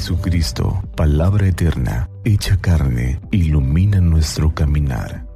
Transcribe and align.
Jesucristo, 0.00 0.82
palabra 0.96 1.46
eterna, 1.46 2.08
hecha 2.24 2.56
carne, 2.58 3.20
ilumina 3.30 4.00
nuestro 4.00 4.54
caminar. 4.54 5.26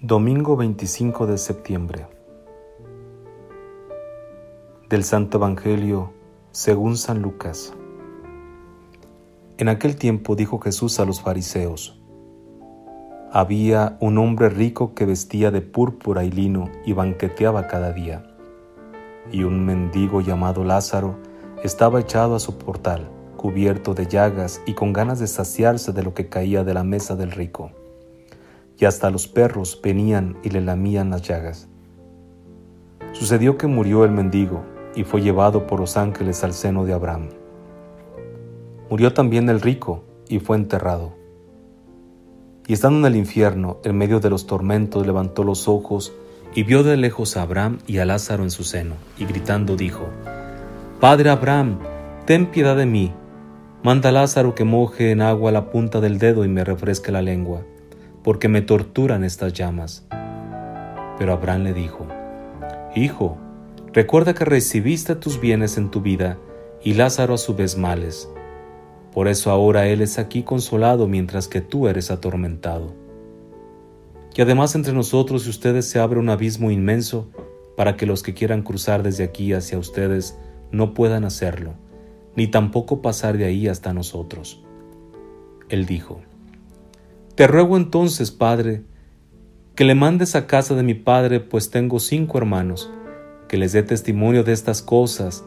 Domingo 0.00 0.56
25 0.56 1.26
de 1.26 1.36
septiembre. 1.36 2.06
Del 4.88 5.04
Santo 5.04 5.36
Evangelio 5.36 6.14
según 6.52 6.96
San 6.96 7.20
Lucas. 7.20 7.74
En 9.60 9.68
aquel 9.68 9.96
tiempo 9.96 10.36
dijo 10.36 10.58
Jesús 10.58 11.00
a 11.00 11.04
los 11.04 11.20
fariseos, 11.20 12.00
Había 13.30 13.98
un 14.00 14.16
hombre 14.16 14.48
rico 14.48 14.94
que 14.94 15.04
vestía 15.04 15.50
de 15.50 15.60
púrpura 15.60 16.24
y 16.24 16.30
lino 16.30 16.70
y 16.86 16.94
banqueteaba 16.94 17.66
cada 17.66 17.92
día, 17.92 18.24
y 19.30 19.42
un 19.42 19.66
mendigo 19.66 20.22
llamado 20.22 20.64
Lázaro 20.64 21.18
estaba 21.62 22.00
echado 22.00 22.36
a 22.36 22.40
su 22.40 22.56
portal, 22.56 23.10
cubierto 23.36 23.92
de 23.92 24.06
llagas 24.06 24.62
y 24.64 24.72
con 24.72 24.94
ganas 24.94 25.18
de 25.18 25.26
saciarse 25.26 25.92
de 25.92 26.04
lo 26.04 26.14
que 26.14 26.30
caía 26.30 26.64
de 26.64 26.72
la 26.72 26.82
mesa 26.82 27.14
del 27.14 27.30
rico. 27.30 27.70
Y 28.78 28.86
hasta 28.86 29.10
los 29.10 29.28
perros 29.28 29.78
venían 29.84 30.38
y 30.42 30.48
le 30.48 30.62
lamían 30.62 31.10
las 31.10 31.20
llagas. 31.20 31.68
Sucedió 33.12 33.58
que 33.58 33.66
murió 33.66 34.06
el 34.06 34.10
mendigo 34.10 34.64
y 34.94 35.04
fue 35.04 35.20
llevado 35.20 35.66
por 35.66 35.80
los 35.80 35.98
ángeles 35.98 36.44
al 36.44 36.54
seno 36.54 36.86
de 36.86 36.94
Abraham. 36.94 37.39
Murió 38.90 39.12
también 39.12 39.48
el 39.48 39.60
rico 39.60 40.04
y 40.28 40.40
fue 40.40 40.56
enterrado. 40.56 41.14
Y 42.66 42.72
estando 42.72 42.98
en 42.98 43.14
el 43.14 43.18
infierno, 43.18 43.78
en 43.84 43.96
medio 43.96 44.20
de 44.20 44.28
los 44.28 44.46
tormentos, 44.46 45.06
levantó 45.06 45.44
los 45.44 45.68
ojos 45.68 46.12
y 46.54 46.64
vio 46.64 46.82
de 46.82 46.96
lejos 46.96 47.36
a 47.36 47.42
Abraham 47.42 47.78
y 47.86 47.98
a 47.98 48.04
Lázaro 48.04 48.42
en 48.42 48.50
su 48.50 48.64
seno, 48.64 48.96
y 49.16 49.24
gritando 49.24 49.76
dijo, 49.76 50.08
Padre 51.00 51.30
Abraham, 51.30 51.78
ten 52.26 52.50
piedad 52.50 52.76
de 52.76 52.86
mí, 52.86 53.12
manda 53.82 54.10
a 54.10 54.12
Lázaro 54.12 54.54
que 54.54 54.64
moje 54.64 55.12
en 55.12 55.22
agua 55.22 55.52
la 55.52 55.70
punta 55.70 56.00
del 56.00 56.18
dedo 56.18 56.44
y 56.44 56.48
me 56.48 56.64
refresque 56.64 57.12
la 57.12 57.22
lengua, 57.22 57.62
porque 58.22 58.48
me 58.48 58.60
torturan 58.60 59.24
estas 59.24 59.52
llamas. 59.52 60.04
Pero 61.18 61.32
Abraham 61.32 61.62
le 61.62 61.72
dijo, 61.72 62.06
Hijo, 62.94 63.38
Recuerda 63.92 64.34
que 64.34 64.44
recibiste 64.44 65.16
tus 65.16 65.40
bienes 65.40 65.76
en 65.76 65.90
tu 65.90 66.00
vida 66.00 66.38
y 66.84 66.94
Lázaro 66.94 67.34
a 67.34 67.38
su 67.38 67.56
vez 67.56 67.76
males. 67.76 68.28
Por 69.12 69.28
eso 69.28 69.50
ahora 69.50 69.86
él 69.86 70.00
es 70.02 70.18
aquí 70.18 70.42
consolado 70.42 71.08
mientras 71.08 71.48
que 71.48 71.60
tú 71.60 71.88
eres 71.88 72.10
atormentado. 72.10 72.94
Y 74.34 74.42
además 74.42 74.74
entre 74.74 74.92
nosotros 74.92 75.46
y 75.46 75.50
ustedes 75.50 75.86
se 75.86 75.98
abre 75.98 76.20
un 76.20 76.28
abismo 76.28 76.70
inmenso 76.70 77.28
para 77.76 77.96
que 77.96 78.06
los 78.06 78.22
que 78.22 78.34
quieran 78.34 78.62
cruzar 78.62 79.02
desde 79.02 79.24
aquí 79.24 79.52
hacia 79.52 79.78
ustedes 79.78 80.38
no 80.70 80.94
puedan 80.94 81.24
hacerlo, 81.24 81.74
ni 82.36 82.46
tampoco 82.46 83.02
pasar 83.02 83.36
de 83.36 83.46
ahí 83.46 83.66
hasta 83.66 83.92
nosotros. 83.92 84.62
Él 85.68 85.86
dijo, 85.86 86.20
Te 87.34 87.46
ruego 87.46 87.76
entonces, 87.76 88.30
Padre, 88.30 88.82
que 89.74 89.84
le 89.84 89.94
mandes 89.94 90.36
a 90.36 90.46
casa 90.46 90.74
de 90.74 90.82
mi 90.82 90.94
Padre, 90.94 91.40
pues 91.40 91.70
tengo 91.70 91.98
cinco 91.98 92.38
hermanos, 92.38 92.90
que 93.48 93.56
les 93.56 93.72
dé 93.72 93.82
testimonio 93.82 94.44
de 94.44 94.52
estas 94.52 94.82
cosas, 94.82 95.44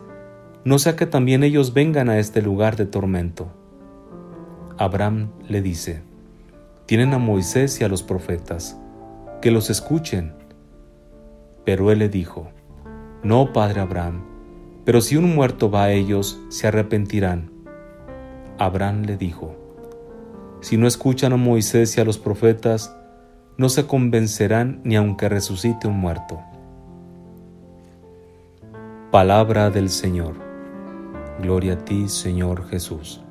no 0.66 0.80
sea 0.80 0.96
que 0.96 1.06
también 1.06 1.44
ellos 1.44 1.74
vengan 1.74 2.10
a 2.10 2.20
este 2.20 2.42
lugar 2.42 2.78
de 2.78 2.86
tormento. 2.86 3.52
Abraham 4.78 5.30
le 5.48 5.62
dice, 5.62 6.02
tienen 6.86 7.14
a 7.14 7.18
Moisés 7.18 7.80
y 7.82 7.84
a 7.84 7.90
los 7.90 8.04
profetas, 8.04 8.80
que 9.42 9.52
los 9.52 9.70
escuchen. 9.70 10.34
Pero 11.66 11.92
él 11.92 12.00
le 12.00 12.10
dijo, 12.10 12.50
no, 13.24 13.54
padre 13.54 13.82
Abraham, 13.82 14.24
pero 14.86 15.02
si 15.02 15.16
un 15.16 15.34
muerto 15.36 15.70
va 15.70 15.84
a 15.84 15.92
ellos, 15.92 16.40
se 16.50 16.68
arrepentirán. 16.68 17.52
Abraham 18.58 19.04
le 19.04 19.18
dijo, 19.18 19.56
si 20.62 20.78
no 20.78 20.88
escuchan 20.88 21.34
a 21.34 21.38
Moisés 21.38 21.98
y 21.98 22.02
a 22.02 22.06
los 22.06 22.18
profetas, 22.18 22.96
no 23.58 23.70
se 23.70 23.86
convencerán 23.86 24.82
ni 24.84 24.96
aunque 24.96 25.30
resucite 25.30 25.88
un 25.88 26.00
muerto. 26.00 26.42
Palabra 29.12 29.70
del 29.70 29.90
Señor. 29.90 30.53
Gloria 31.44 31.74
a 31.74 31.78
ti, 31.84 32.08
Señor 32.08 32.70
Jesús. 32.70 33.22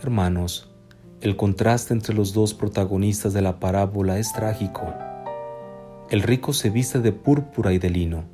Hermanos, 0.00 0.74
el 1.20 1.36
contraste 1.36 1.92
entre 1.92 2.14
los 2.14 2.32
dos 2.32 2.54
protagonistas 2.54 3.34
de 3.34 3.42
la 3.42 3.60
parábola 3.60 4.18
es 4.18 4.32
trágico. 4.32 4.94
El 6.08 6.22
rico 6.22 6.54
se 6.54 6.70
viste 6.70 7.00
de 7.00 7.12
púrpura 7.12 7.74
y 7.74 7.78
de 7.78 7.90
lino. 7.90 8.24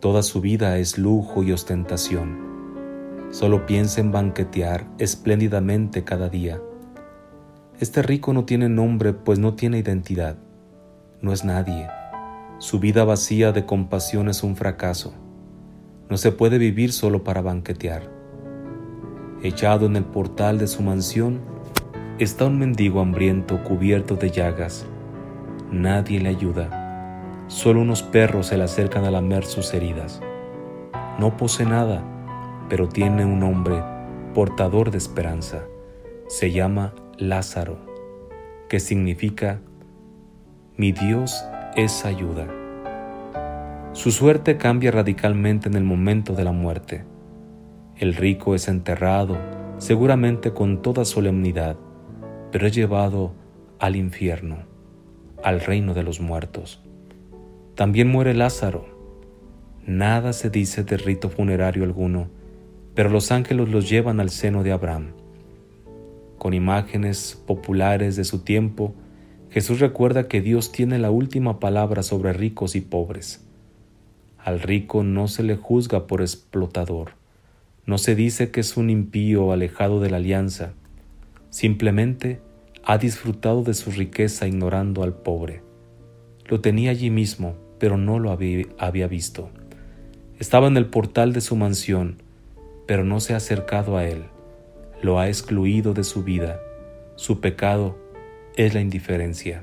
Toda 0.00 0.24
su 0.24 0.40
vida 0.40 0.78
es 0.78 0.98
lujo 0.98 1.44
y 1.44 1.52
ostentación. 1.52 3.28
Solo 3.30 3.66
piensa 3.66 4.00
en 4.00 4.10
banquetear 4.10 4.88
espléndidamente 4.98 6.02
cada 6.02 6.28
día. 6.28 6.60
Este 7.78 8.02
rico 8.02 8.32
no 8.32 8.44
tiene 8.44 8.68
nombre 8.68 9.12
pues 9.12 9.38
no 9.38 9.54
tiene 9.54 9.78
identidad. 9.78 10.38
No 11.22 11.32
es 11.32 11.44
nadie 11.44 11.86
su 12.58 12.78
vida 12.78 13.04
vacía 13.04 13.52
de 13.52 13.66
compasión 13.66 14.28
es 14.28 14.42
un 14.42 14.56
fracaso. 14.56 15.12
No 16.08 16.16
se 16.16 16.32
puede 16.32 16.58
vivir 16.58 16.92
solo 16.92 17.24
para 17.24 17.40
banquetear. 17.40 18.10
Echado 19.42 19.86
en 19.86 19.96
el 19.96 20.04
portal 20.04 20.58
de 20.58 20.66
su 20.66 20.82
mansión, 20.82 21.40
está 22.18 22.44
un 22.46 22.58
mendigo 22.58 23.00
hambriento 23.00 23.62
cubierto 23.62 24.16
de 24.16 24.30
llagas. 24.30 24.86
Nadie 25.70 26.20
le 26.20 26.28
ayuda. 26.28 27.44
Solo 27.48 27.80
unos 27.80 28.02
perros 28.02 28.46
se 28.48 28.56
le 28.56 28.64
acercan 28.64 29.04
a 29.04 29.10
lamer 29.10 29.44
sus 29.44 29.74
heridas. 29.74 30.20
No 31.18 31.36
posee 31.36 31.66
nada, 31.66 32.02
pero 32.68 32.88
tiene 32.88 33.24
un 33.24 33.42
hombre 33.42 33.82
portador 34.34 34.90
de 34.90 34.98
esperanza. 34.98 35.64
Se 36.28 36.50
llama 36.50 36.94
Lázaro, 37.18 37.78
que 38.68 38.80
significa 38.80 39.60
mi 40.76 40.92
Dios 40.92 41.44
es 41.76 42.04
ayuda. 42.04 42.63
Su 43.94 44.10
suerte 44.10 44.56
cambia 44.56 44.90
radicalmente 44.90 45.68
en 45.68 45.76
el 45.76 45.84
momento 45.84 46.34
de 46.34 46.42
la 46.42 46.50
muerte. 46.50 47.04
El 47.96 48.16
rico 48.16 48.56
es 48.56 48.66
enterrado, 48.66 49.38
seguramente 49.78 50.52
con 50.52 50.82
toda 50.82 51.04
solemnidad, 51.04 51.76
pero 52.50 52.66
es 52.66 52.74
llevado 52.74 53.34
al 53.78 53.94
infierno, 53.94 54.64
al 55.44 55.60
reino 55.60 55.94
de 55.94 56.02
los 56.02 56.20
muertos. 56.20 56.82
También 57.76 58.08
muere 58.08 58.34
Lázaro. 58.34 58.84
Nada 59.86 60.32
se 60.32 60.50
dice 60.50 60.82
de 60.82 60.96
rito 60.96 61.28
funerario 61.28 61.84
alguno, 61.84 62.30
pero 62.96 63.10
los 63.10 63.30
ángeles 63.30 63.68
los 63.68 63.88
llevan 63.88 64.18
al 64.18 64.30
seno 64.30 64.64
de 64.64 64.72
Abraham. 64.72 65.12
Con 66.38 66.52
imágenes 66.52 67.40
populares 67.46 68.16
de 68.16 68.24
su 68.24 68.40
tiempo, 68.40 68.92
Jesús 69.50 69.78
recuerda 69.78 70.26
que 70.26 70.40
Dios 70.40 70.72
tiene 70.72 70.98
la 70.98 71.12
última 71.12 71.60
palabra 71.60 72.02
sobre 72.02 72.32
ricos 72.32 72.74
y 72.74 72.80
pobres. 72.80 73.44
Al 74.44 74.60
rico 74.60 75.02
no 75.02 75.26
se 75.26 75.42
le 75.42 75.56
juzga 75.56 76.06
por 76.06 76.20
explotador, 76.20 77.12
no 77.86 77.96
se 77.96 78.14
dice 78.14 78.50
que 78.50 78.60
es 78.60 78.76
un 78.76 78.90
impío 78.90 79.52
alejado 79.52 80.00
de 80.00 80.10
la 80.10 80.18
alianza, 80.18 80.74
simplemente 81.48 82.42
ha 82.84 82.98
disfrutado 82.98 83.62
de 83.62 83.72
su 83.72 83.90
riqueza 83.90 84.46
ignorando 84.46 85.02
al 85.02 85.14
pobre. 85.14 85.62
Lo 86.44 86.60
tenía 86.60 86.90
allí 86.90 87.08
mismo, 87.08 87.54
pero 87.78 87.96
no 87.96 88.18
lo 88.18 88.30
había 88.30 89.06
visto. 89.06 89.48
Estaba 90.38 90.66
en 90.66 90.76
el 90.76 90.86
portal 90.86 91.32
de 91.32 91.40
su 91.40 91.56
mansión, 91.56 92.22
pero 92.86 93.02
no 93.02 93.20
se 93.20 93.32
ha 93.32 93.38
acercado 93.38 93.96
a 93.96 94.04
él. 94.04 94.24
Lo 95.00 95.18
ha 95.18 95.28
excluido 95.28 95.94
de 95.94 96.04
su 96.04 96.22
vida. 96.22 96.60
Su 97.16 97.40
pecado 97.40 97.96
es 98.56 98.74
la 98.74 98.82
indiferencia. 98.82 99.62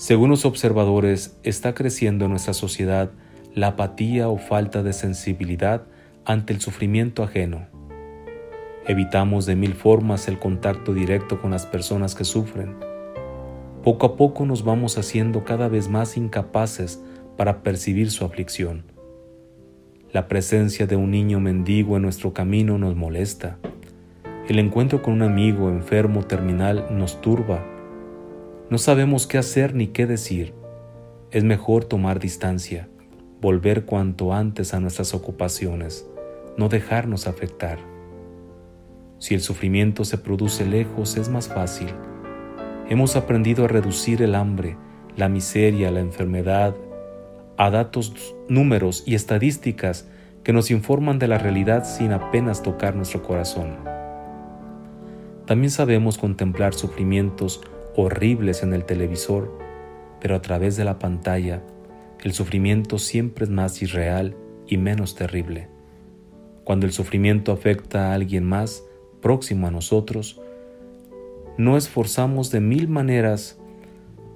Según 0.00 0.30
los 0.30 0.46
observadores, 0.46 1.36
está 1.42 1.74
creciendo 1.74 2.24
en 2.24 2.30
nuestra 2.30 2.54
sociedad 2.54 3.10
la 3.54 3.66
apatía 3.66 4.30
o 4.30 4.38
falta 4.38 4.82
de 4.82 4.94
sensibilidad 4.94 5.82
ante 6.24 6.54
el 6.54 6.60
sufrimiento 6.62 7.22
ajeno. 7.22 7.66
Evitamos 8.86 9.44
de 9.44 9.56
mil 9.56 9.74
formas 9.74 10.26
el 10.26 10.38
contacto 10.38 10.94
directo 10.94 11.42
con 11.42 11.50
las 11.50 11.66
personas 11.66 12.14
que 12.14 12.24
sufren. 12.24 12.76
Poco 13.84 14.06
a 14.06 14.16
poco 14.16 14.46
nos 14.46 14.64
vamos 14.64 14.96
haciendo 14.96 15.44
cada 15.44 15.68
vez 15.68 15.90
más 15.90 16.16
incapaces 16.16 17.04
para 17.36 17.62
percibir 17.62 18.10
su 18.10 18.24
aflicción. 18.24 18.84
La 20.14 20.28
presencia 20.28 20.86
de 20.86 20.96
un 20.96 21.10
niño 21.10 21.40
mendigo 21.40 21.96
en 21.96 22.02
nuestro 22.04 22.32
camino 22.32 22.78
nos 22.78 22.96
molesta. 22.96 23.58
El 24.48 24.60
encuentro 24.60 25.02
con 25.02 25.12
un 25.12 25.22
amigo 25.24 25.68
enfermo 25.68 26.22
terminal 26.22 26.86
nos 26.90 27.20
turba. 27.20 27.62
No 28.70 28.78
sabemos 28.78 29.26
qué 29.26 29.36
hacer 29.36 29.74
ni 29.74 29.88
qué 29.88 30.06
decir. 30.06 30.54
Es 31.32 31.42
mejor 31.42 31.84
tomar 31.84 32.20
distancia, 32.20 32.88
volver 33.40 33.84
cuanto 33.84 34.32
antes 34.32 34.74
a 34.74 34.78
nuestras 34.78 35.12
ocupaciones, 35.12 36.06
no 36.56 36.68
dejarnos 36.68 37.26
afectar. 37.26 37.80
Si 39.18 39.34
el 39.34 39.40
sufrimiento 39.40 40.04
se 40.04 40.18
produce 40.18 40.64
lejos 40.66 41.16
es 41.16 41.28
más 41.28 41.48
fácil. 41.48 41.88
Hemos 42.88 43.16
aprendido 43.16 43.64
a 43.64 43.68
reducir 43.68 44.22
el 44.22 44.36
hambre, 44.36 44.76
la 45.16 45.28
miseria, 45.28 45.90
la 45.90 46.00
enfermedad, 46.00 46.76
a 47.56 47.70
datos, 47.70 48.14
números 48.48 49.02
y 49.04 49.16
estadísticas 49.16 50.06
que 50.44 50.52
nos 50.52 50.70
informan 50.70 51.18
de 51.18 51.26
la 51.26 51.38
realidad 51.38 51.84
sin 51.84 52.12
apenas 52.12 52.62
tocar 52.62 52.94
nuestro 52.94 53.24
corazón. 53.24 53.78
También 55.44 55.72
sabemos 55.72 56.18
contemplar 56.18 56.72
sufrimientos 56.72 57.60
horribles 57.96 58.62
en 58.62 58.72
el 58.72 58.84
televisor, 58.84 59.56
pero 60.20 60.36
a 60.36 60.42
través 60.42 60.76
de 60.76 60.84
la 60.84 60.98
pantalla, 60.98 61.62
el 62.22 62.32
sufrimiento 62.32 62.98
siempre 62.98 63.44
es 63.44 63.50
más 63.50 63.80
irreal 63.82 64.36
y 64.66 64.76
menos 64.76 65.14
terrible. 65.14 65.68
Cuando 66.64 66.86
el 66.86 66.92
sufrimiento 66.92 67.52
afecta 67.52 68.10
a 68.10 68.14
alguien 68.14 68.44
más 68.44 68.84
próximo 69.20 69.66
a 69.66 69.70
nosotros, 69.70 70.40
no 71.56 71.76
esforzamos 71.76 72.50
de 72.50 72.60
mil 72.60 72.88
maneras 72.88 73.58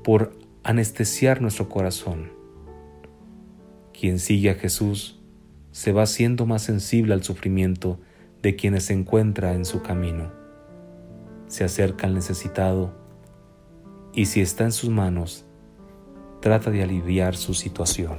por 0.03 0.33
anestesiar 0.63 1.41
nuestro 1.41 1.69
corazón. 1.69 2.33
Quien 3.99 4.19
sigue 4.19 4.51
a 4.51 4.55
Jesús 4.55 5.21
se 5.71 5.93
va 5.93 6.07
siendo 6.07 6.47
más 6.47 6.63
sensible 6.63 7.15
al 7.15 7.23
sufrimiento 7.23 7.99
de 8.43 8.57
quienes 8.57 8.85
se 8.85 8.93
encuentra 8.95 9.55
en 9.55 9.65
su 9.65 9.83
camino. 9.83 10.33
Se 11.47 11.65
acerca 11.65 12.07
al 12.07 12.15
necesitado 12.15 13.04
y 14.15 14.27
si 14.27 14.41
está 14.41 14.65
en 14.65 14.73
sus 14.73 14.91
manos, 14.91 15.45
trata 16.41 16.71
de 16.71 16.83
aliviar 16.83 17.37
su 17.37 17.53
situación. 17.53 18.19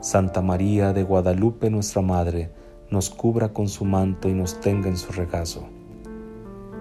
Santa 0.00 0.42
María 0.42 0.92
de 0.92 1.02
Guadalupe, 1.02 1.70
nuestra 1.70 2.02
Madre, 2.02 2.52
nos 2.90 3.10
cubra 3.10 3.52
con 3.52 3.68
su 3.68 3.84
manto 3.84 4.28
y 4.28 4.32
nos 4.32 4.60
tenga 4.60 4.88
en 4.88 4.96
su 4.96 5.12
regazo. 5.12 5.66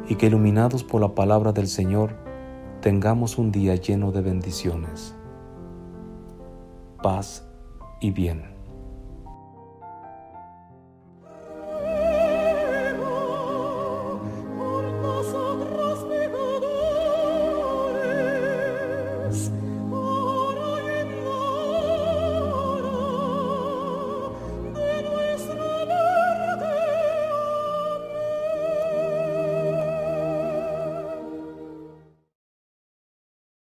Y 0.07 0.15
que 0.15 0.27
iluminados 0.27 0.83
por 0.83 1.01
la 1.01 1.15
palabra 1.15 1.51
del 1.51 1.67
Señor, 1.67 2.15
tengamos 2.81 3.37
un 3.37 3.51
día 3.51 3.75
lleno 3.75 4.11
de 4.11 4.21
bendiciones, 4.21 5.15
paz 7.01 7.43
y 7.99 8.11
bien. 8.11 8.56